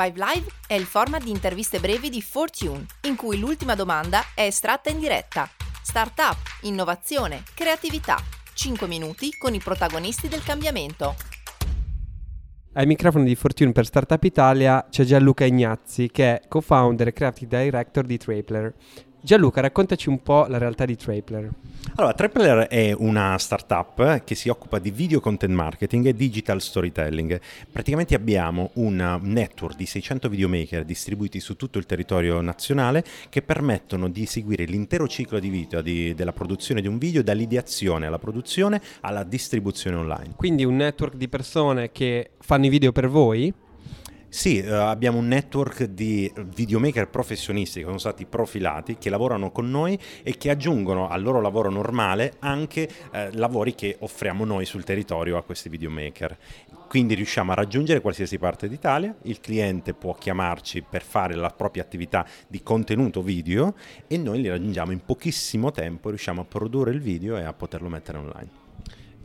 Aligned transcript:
Five 0.00 0.14
Live 0.14 0.46
è 0.68 0.74
il 0.74 0.84
format 0.84 1.24
di 1.24 1.30
interviste 1.30 1.80
brevi 1.80 2.08
di 2.08 2.22
Fortune, 2.22 2.86
in 3.08 3.16
cui 3.16 3.36
l'ultima 3.36 3.74
domanda 3.74 4.20
è 4.32 4.42
estratta 4.42 4.90
in 4.90 5.00
diretta. 5.00 5.50
Startup, 5.82 6.36
innovazione, 6.60 7.42
creatività. 7.52 8.16
5 8.54 8.86
minuti 8.86 9.36
con 9.36 9.54
i 9.54 9.58
protagonisti 9.58 10.28
del 10.28 10.44
cambiamento. 10.44 11.16
Ai 12.74 12.86
microfoni 12.86 13.24
di 13.24 13.34
Fortune 13.34 13.72
per 13.72 13.86
Startup 13.86 14.22
Italia 14.22 14.86
c'è 14.88 15.02
Gianluca 15.02 15.44
Ignazzi, 15.44 16.08
che 16.12 16.34
è 16.36 16.40
co-founder 16.46 17.08
e 17.08 17.12
creative 17.12 17.64
director 17.64 18.04
di 18.06 18.18
Trapler. 18.18 18.72
Gianluca, 19.20 19.60
raccontaci 19.60 20.08
un 20.08 20.22
po' 20.22 20.46
la 20.46 20.58
realtà 20.58 20.84
di 20.84 20.96
Trapler. 20.96 21.50
Allora, 21.96 22.14
Trapler 22.14 22.68
è 22.68 22.94
una 22.96 23.36
startup 23.38 24.22
che 24.22 24.36
si 24.36 24.48
occupa 24.48 24.78
di 24.78 24.92
video 24.92 25.18
content 25.18 25.52
marketing 25.52 26.06
e 26.06 26.14
digital 26.14 26.60
storytelling. 26.60 27.40
Praticamente 27.72 28.14
abbiamo 28.14 28.70
un 28.74 29.18
network 29.20 29.76
di 29.76 29.84
600 29.84 30.28
videomaker 30.28 30.84
distribuiti 30.84 31.40
su 31.40 31.56
tutto 31.56 31.78
il 31.78 31.86
territorio 31.86 32.40
nazionale 32.40 33.04
che 33.28 33.42
permettono 33.42 34.08
di 34.08 34.26
seguire 34.26 34.64
l'intero 34.64 35.08
ciclo 35.08 35.40
di 35.40 35.48
vita 35.48 35.82
di, 35.82 36.14
della 36.14 36.32
produzione 36.32 36.80
di 36.80 36.86
un 36.86 36.98
video, 36.98 37.22
dall'ideazione 37.22 38.06
alla 38.06 38.18
produzione 38.18 38.80
alla 39.00 39.24
distribuzione 39.24 39.96
online. 39.96 40.34
Quindi 40.36 40.64
un 40.64 40.76
network 40.76 41.16
di 41.16 41.28
persone 41.28 41.90
che 41.90 42.30
fanno 42.38 42.66
i 42.66 42.68
video 42.68 42.92
per 42.92 43.08
voi 43.08 43.52
sì, 44.30 44.58
eh, 44.58 44.70
abbiamo 44.70 45.18
un 45.18 45.26
network 45.26 45.84
di 45.84 46.30
videomaker 46.54 47.08
professionisti 47.08 47.80
che 47.80 47.86
sono 47.86 47.98
stati 47.98 48.26
profilati, 48.26 48.98
che 48.98 49.08
lavorano 49.08 49.50
con 49.50 49.70
noi 49.70 49.98
e 50.22 50.36
che 50.36 50.50
aggiungono 50.50 51.08
al 51.08 51.22
loro 51.22 51.40
lavoro 51.40 51.70
normale 51.70 52.34
anche 52.40 52.88
eh, 53.10 53.32
lavori 53.32 53.74
che 53.74 53.96
offriamo 54.00 54.44
noi 54.44 54.66
sul 54.66 54.84
territorio 54.84 55.38
a 55.38 55.42
questi 55.42 55.70
videomaker. 55.70 56.36
Quindi 56.88 57.14
riusciamo 57.14 57.52
a 57.52 57.54
raggiungere 57.54 58.00
qualsiasi 58.00 58.38
parte 58.38 58.68
d'Italia, 58.68 59.14
il 59.22 59.40
cliente 59.40 59.94
può 59.94 60.14
chiamarci 60.14 60.82
per 60.88 61.02
fare 61.02 61.34
la 61.34 61.50
propria 61.50 61.82
attività 61.82 62.26
di 62.46 62.62
contenuto 62.62 63.22
video 63.22 63.74
e 64.06 64.18
noi 64.18 64.42
li 64.42 64.48
raggiungiamo 64.48 64.92
in 64.92 65.04
pochissimo 65.04 65.70
tempo, 65.70 66.08
riusciamo 66.10 66.42
a 66.42 66.44
produrre 66.44 66.90
il 66.90 67.00
video 67.00 67.36
e 67.38 67.44
a 67.44 67.52
poterlo 67.52 67.88
mettere 67.88 68.18
online. 68.18 68.48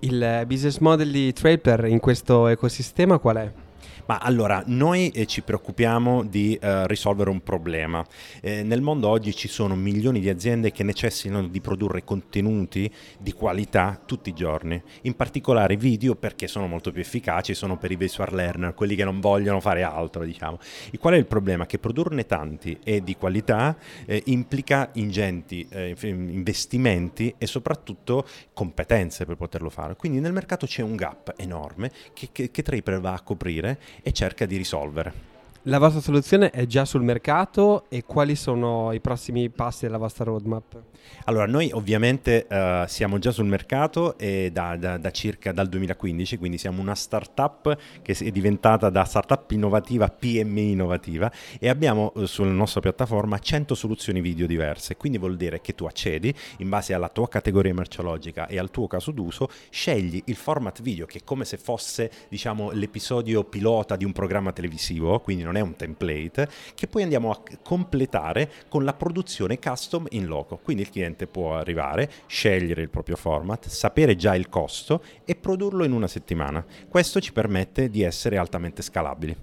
Il 0.00 0.44
business 0.46 0.78
model 0.78 1.10
di 1.10 1.32
Traper 1.32 1.86
in 1.86 1.98
questo 1.98 2.46
ecosistema 2.46 3.18
qual 3.18 3.36
è? 3.36 3.66
Ma 4.06 4.18
allora, 4.18 4.62
noi 4.66 5.10
eh, 5.10 5.26
ci 5.26 5.42
preoccupiamo 5.42 6.24
di 6.24 6.54
eh, 6.54 6.86
risolvere 6.86 7.30
un 7.30 7.42
problema. 7.42 8.04
Eh, 8.40 8.62
nel 8.62 8.80
mondo 8.80 9.08
oggi 9.08 9.34
ci 9.34 9.48
sono 9.48 9.74
milioni 9.76 10.20
di 10.20 10.28
aziende 10.28 10.72
che 10.72 10.82
necessitano 10.82 11.46
di 11.46 11.60
produrre 11.60 12.04
contenuti 12.04 12.90
di 13.18 13.32
qualità 13.32 14.00
tutti 14.04 14.30
i 14.30 14.34
giorni, 14.34 14.80
in 15.02 15.14
particolare 15.14 15.76
video 15.76 16.14
perché 16.14 16.46
sono 16.46 16.66
molto 16.66 16.90
più 16.90 17.00
efficaci, 17.00 17.54
sono 17.54 17.76
per 17.76 17.90
i 17.90 17.96
visual 17.96 18.32
learner, 18.32 18.74
quelli 18.74 18.94
che 18.94 19.04
non 19.04 19.20
vogliono 19.20 19.60
fare 19.60 19.82
altro, 19.82 20.24
diciamo. 20.24 20.58
E 20.90 20.98
qual 20.98 21.14
è 21.14 21.16
il 21.16 21.26
problema? 21.26 21.66
Che 21.66 21.78
produrne 21.78 22.26
tanti 22.26 22.78
e 22.82 23.02
di 23.02 23.16
qualità 23.16 23.76
eh, 24.06 24.22
implica 24.26 24.90
ingenti 24.94 25.66
eh, 25.70 25.94
investimenti 26.02 27.34
e 27.38 27.46
soprattutto 27.46 28.26
competenze 28.52 29.24
per 29.24 29.36
poterlo 29.36 29.70
fare. 29.70 29.96
Quindi 29.96 30.20
nel 30.20 30.32
mercato 30.32 30.66
c'è 30.66 30.82
un 30.82 30.96
gap 30.96 31.34
enorme 31.36 31.90
che, 32.12 32.28
che, 32.32 32.50
che 32.50 32.62
Traper 32.62 33.00
va 33.00 33.12
a 33.12 33.20
coprire 33.20 33.77
e 34.02 34.12
cerca 34.12 34.46
di 34.46 34.56
risolvere. 34.56 35.37
La 35.68 35.78
vostra 35.78 36.00
soluzione 36.00 36.48
è 36.48 36.64
già 36.64 36.86
sul 36.86 37.02
mercato 37.02 37.90
e 37.90 38.02
quali 38.02 38.36
sono 38.36 38.90
i 38.92 39.00
prossimi 39.00 39.50
passi 39.50 39.84
della 39.84 39.98
vostra 39.98 40.24
roadmap? 40.24 40.82
Allora, 41.24 41.46
noi 41.46 41.70
ovviamente 41.72 42.46
uh, 42.48 42.86
siamo 42.86 43.18
già 43.18 43.30
sul 43.30 43.44
mercato 43.44 44.16
da, 44.18 44.76
da, 44.76 44.96
da, 44.96 45.10
circa 45.10 45.52
dal 45.52 45.68
2015, 45.68 46.38
quindi 46.38 46.56
siamo 46.56 46.80
una 46.80 46.94
startup 46.94 47.76
che 48.00 48.16
è 48.18 48.30
diventata 48.30 48.88
da 48.88 49.04
startup 49.04 49.50
innovativa 49.50 50.08
PMI 50.08 50.70
innovativa 50.70 51.30
e 51.60 51.68
abbiamo 51.68 52.12
uh, 52.14 52.24
sulla 52.24 52.50
nostra 52.50 52.80
piattaforma 52.80 53.38
100 53.38 53.74
soluzioni 53.74 54.22
video 54.22 54.46
diverse, 54.46 54.96
quindi 54.96 55.18
vuol 55.18 55.36
dire 55.36 55.60
che 55.60 55.74
tu 55.74 55.84
accedi 55.84 56.34
in 56.58 56.70
base 56.70 56.94
alla 56.94 57.10
tua 57.10 57.28
categoria 57.28 57.74
merceologica 57.74 58.46
e 58.46 58.58
al 58.58 58.70
tuo 58.70 58.86
caso 58.86 59.10
d'uso, 59.10 59.50
scegli 59.68 60.22
il 60.26 60.36
format 60.36 60.80
video 60.80 61.04
che 61.04 61.18
è 61.18 61.24
come 61.24 61.44
se 61.44 61.58
fosse 61.58 62.10
diciamo 62.30 62.70
l'episodio 62.70 63.44
pilota 63.44 63.96
di 63.96 64.06
un 64.06 64.12
programma 64.12 64.52
televisivo, 64.52 65.20
quindi 65.20 65.42
non 65.42 65.56
è 65.56 65.57
un 65.60 65.76
template, 65.76 66.48
che 66.74 66.86
poi 66.86 67.02
andiamo 67.02 67.30
a 67.30 67.40
completare 67.62 68.50
con 68.68 68.84
la 68.84 68.94
produzione 68.94 69.58
custom 69.58 70.06
in 70.10 70.26
loco. 70.26 70.58
Quindi 70.62 70.82
il 70.82 70.90
cliente 70.90 71.26
può 71.26 71.56
arrivare, 71.56 72.10
scegliere 72.26 72.82
il 72.82 72.90
proprio 72.90 73.16
format, 73.16 73.66
sapere 73.66 74.16
già 74.16 74.34
il 74.34 74.48
costo 74.48 75.02
e 75.24 75.34
produrlo 75.34 75.84
in 75.84 75.92
una 75.92 76.08
settimana. 76.08 76.64
Questo 76.88 77.20
ci 77.20 77.32
permette 77.32 77.90
di 77.90 78.02
essere 78.02 78.36
altamente 78.36 78.82
scalabili. 78.82 79.36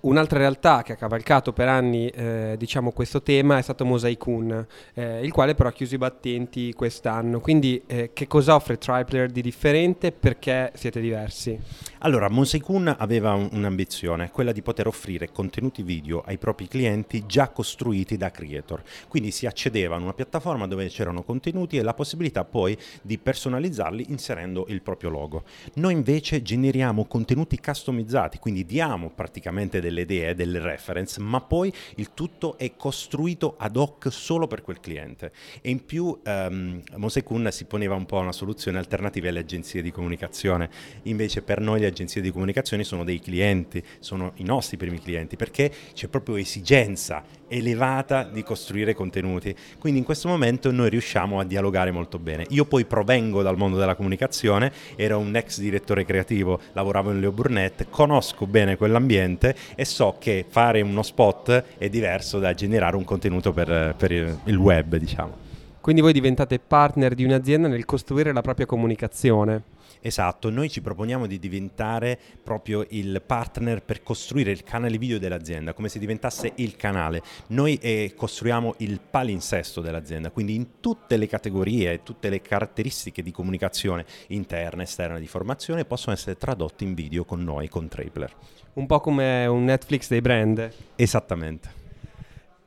Un'altra 0.00 0.38
realtà 0.38 0.82
che 0.82 0.92
ha 0.92 0.96
cavalcato 0.96 1.52
per 1.52 1.68
anni 1.68 2.08
eh, 2.08 2.54
diciamo 2.56 2.90
questo 2.90 3.20
tema 3.20 3.58
è 3.58 3.62
stato 3.62 3.84
Mosaicun, 3.84 4.66
eh, 4.94 5.20
il 5.22 5.30
quale 5.30 5.54
però 5.54 5.68
ha 5.68 5.72
chiuso 5.72 5.96
i 5.96 5.98
battenti 5.98 6.72
quest'anno. 6.72 7.38
Quindi 7.40 7.82
eh, 7.86 8.10
che 8.14 8.26
cosa 8.26 8.54
offre 8.54 8.78
Tripler 8.78 9.30
di 9.30 9.42
differente? 9.42 10.10
Perché 10.10 10.72
siete 10.74 11.00
diversi? 11.00 11.58
Allora, 12.02 12.30
Mosaicun 12.30 12.94
aveva 12.98 13.34
un, 13.34 13.50
un'ambizione, 13.52 14.30
quella 14.30 14.52
di 14.52 14.62
poter 14.62 14.86
offrire 14.86 15.30
contenuti 15.30 15.82
video 15.82 16.22
ai 16.22 16.38
propri 16.38 16.66
clienti 16.66 17.26
già 17.26 17.48
costruiti 17.50 18.16
da 18.16 18.30
creator. 18.30 18.82
Quindi 19.06 19.30
si 19.30 19.44
accedeva 19.44 19.96
a 19.96 19.98
una 19.98 20.14
piattaforma 20.14 20.66
dove 20.66 20.86
c'erano 20.88 21.22
contenuti 21.22 21.76
e 21.76 21.82
la 21.82 21.92
possibilità 21.92 22.46
poi 22.46 22.74
di 23.02 23.18
personalizzarli 23.18 24.06
inserendo 24.08 24.64
il 24.68 24.80
proprio 24.80 25.10
logo. 25.10 25.42
Noi 25.74 25.92
invece 25.92 26.40
generiamo 26.40 27.04
contenuti 27.04 27.60
customizzati, 27.60 28.38
quindi 28.38 28.64
diamo 28.64 29.10
praticamente 29.10 29.82
delle 29.82 30.00
idee, 30.00 30.34
delle 30.34 30.58
reference, 30.58 31.20
ma 31.20 31.42
poi 31.42 31.70
il 31.96 32.14
tutto 32.14 32.56
è 32.56 32.76
costruito 32.76 33.56
ad 33.58 33.76
hoc 33.76 34.10
solo 34.10 34.46
per 34.46 34.62
quel 34.62 34.80
cliente. 34.80 35.32
E 35.60 35.68
in 35.68 35.84
più 35.84 36.18
um, 36.24 36.80
Mosekun 36.96 37.48
si 37.50 37.66
poneva 37.66 37.94
un 37.94 38.06
po' 38.06 38.16
una 38.20 38.32
soluzione 38.32 38.78
alternativa 38.78 39.28
alle 39.28 39.40
agenzie 39.40 39.82
di 39.82 39.92
comunicazione. 39.92 40.70
Invece 41.02 41.42
per 41.42 41.60
noi 41.60 41.80
le 41.80 41.88
agenzie 41.90 42.20
di 42.20 42.30
comunicazione 42.30 42.84
sono 42.84 43.04
dei 43.04 43.20
clienti, 43.20 43.82
sono 43.98 44.32
i 44.36 44.44
nostri 44.44 44.76
primi 44.76 45.00
clienti, 45.00 45.36
perché 45.36 45.70
c'è 45.92 46.08
proprio 46.08 46.36
esigenza 46.36 47.22
elevata 47.48 48.22
di 48.24 48.42
costruire 48.42 48.94
contenuti. 48.94 49.54
Quindi 49.78 49.98
in 49.98 50.04
questo 50.04 50.28
momento 50.28 50.70
noi 50.70 50.88
riusciamo 50.88 51.40
a 51.40 51.44
dialogare 51.44 51.90
molto 51.90 52.18
bene. 52.18 52.46
Io 52.50 52.64
poi 52.64 52.84
provengo 52.84 53.42
dal 53.42 53.56
mondo 53.56 53.76
della 53.76 53.94
comunicazione, 53.94 54.72
ero 54.96 55.18
un 55.18 55.34
ex 55.34 55.58
direttore 55.58 56.04
creativo, 56.04 56.60
lavoravo 56.72 57.10
in 57.10 57.20
Leo 57.20 57.32
Burnett, 57.32 57.86
conosco 57.90 58.46
bene 58.46 58.76
quell'ambiente 58.76 59.54
e 59.74 59.84
so 59.84 60.16
che 60.18 60.44
fare 60.48 60.80
uno 60.80 61.02
spot 61.02 61.64
è 61.76 61.88
diverso 61.88 62.38
da 62.38 62.54
generare 62.54 62.96
un 62.96 63.04
contenuto 63.04 63.52
per, 63.52 63.94
per 63.96 64.12
il 64.12 64.56
web, 64.56 64.96
diciamo. 64.96 65.49
Quindi 65.80 66.02
voi 66.02 66.12
diventate 66.12 66.58
partner 66.58 67.14
di 67.14 67.24
un'azienda 67.24 67.66
nel 67.66 67.86
costruire 67.86 68.32
la 68.32 68.42
propria 68.42 68.66
comunicazione. 68.66 69.78
Esatto, 70.02 70.48
noi 70.50 70.70
ci 70.70 70.80
proponiamo 70.80 71.26
di 71.26 71.38
diventare 71.38 72.18
proprio 72.42 72.86
il 72.90 73.22
partner 73.24 73.82
per 73.82 74.02
costruire 74.02 74.50
il 74.50 74.62
canale 74.62 74.98
video 74.98 75.18
dell'azienda, 75.18 75.72
come 75.72 75.88
se 75.88 75.98
diventasse 75.98 76.52
il 76.56 76.76
canale. 76.76 77.22
Noi 77.48 77.78
eh, 77.80 78.12
costruiamo 78.16 78.74
il 78.78 78.98
palinsesto 78.98 79.80
dell'azienda, 79.80 80.30
quindi 80.30 80.54
in 80.54 80.80
tutte 80.80 81.16
le 81.16 81.26
categorie, 81.26 82.02
tutte 82.02 82.30
le 82.30 82.40
caratteristiche 82.40 83.22
di 83.22 83.30
comunicazione 83.30 84.06
interna, 84.28 84.82
esterna, 84.82 85.18
di 85.18 85.26
formazione 85.26 85.84
possono 85.84 86.14
essere 86.14 86.36
tradotte 86.36 86.84
in 86.84 86.94
video 86.94 87.24
con 87.24 87.42
noi, 87.42 87.68
con 87.68 87.88
Trapler. 87.88 88.34
Un 88.74 88.86
po' 88.86 89.00
come 89.00 89.46
un 89.46 89.64
Netflix 89.64 90.08
dei 90.08 90.20
brand. 90.20 90.72
Esattamente. 90.96 91.78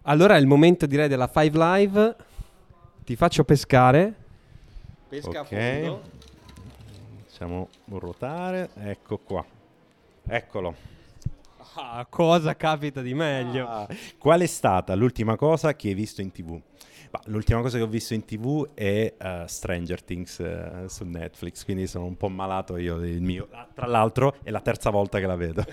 Allora 0.04 0.36
è 0.36 0.40
il 0.40 0.48
momento 0.48 0.86
direi 0.86 1.08
della 1.08 1.28
Five 1.28 1.58
Live. 1.58 2.16
Ti 3.04 3.18
faccio 3.18 3.44
pescare. 3.44 4.14
Pesca 5.10 5.42
okay. 5.42 5.82
a 5.82 5.90
fondo. 5.90 6.02
Facciamo 7.26 7.68
ruotare, 7.90 8.70
ecco 8.76 9.18
qua. 9.18 9.46
Eccolo. 10.26 10.74
Ah, 11.76 12.06
cosa 12.10 12.56
capita 12.56 13.02
di 13.02 13.14
meglio? 13.14 13.68
Ah, 13.68 13.88
qual 14.18 14.42
è 14.42 14.46
stata 14.46 14.96
l'ultima 14.96 15.36
cosa 15.36 15.76
che 15.76 15.90
hai 15.90 15.94
visto 15.94 16.22
in 16.22 16.32
tv? 16.32 16.62
Bah, 17.14 17.22
l'ultima 17.26 17.62
cosa 17.62 17.78
che 17.78 17.84
ho 17.84 17.88
visto 17.88 18.16
in 18.16 18.26
tv 18.26 18.70
è 18.74 19.14
uh, 19.22 19.46
Stranger 19.46 20.02
Things 20.02 20.40
uh, 20.40 20.88
su 20.88 21.04
Netflix, 21.04 21.64
quindi 21.64 21.86
sono 21.86 22.06
un 22.06 22.18
po' 22.18 22.28
malato 22.28 22.76
io 22.76 22.98
del 22.98 23.22
mio. 23.22 23.48
Tra 23.76 23.86
l'altro 23.86 24.38
è 24.42 24.50
la 24.50 24.62
terza 24.62 24.90
volta 24.90 25.20
che 25.20 25.28
la 25.28 25.36
vedo. 25.36 25.64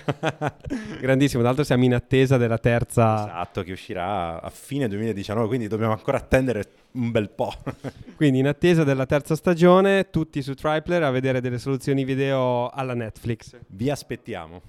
Grandissimo, 1.00 1.38
tra 1.38 1.48
l'altro 1.48 1.64
siamo 1.64 1.84
in 1.84 1.94
attesa 1.94 2.36
della 2.36 2.58
terza... 2.58 3.20
Esatto, 3.20 3.62
che 3.62 3.72
uscirà 3.72 4.42
a 4.42 4.50
fine 4.50 4.86
2019, 4.86 5.46
quindi 5.46 5.66
dobbiamo 5.66 5.92
ancora 5.92 6.18
attendere 6.18 6.64
un 6.92 7.10
bel 7.10 7.30
po'. 7.30 7.54
quindi 8.16 8.40
in 8.40 8.46
attesa 8.46 8.84
della 8.84 9.06
terza 9.06 9.34
stagione, 9.34 10.10
tutti 10.10 10.42
su 10.42 10.52
Tripler 10.52 11.04
a 11.04 11.10
vedere 11.10 11.40
delle 11.40 11.58
soluzioni 11.58 12.04
video 12.04 12.68
alla 12.68 12.92
Netflix. 12.92 13.56
Vi 13.66 13.88
aspettiamo. 13.88 14.60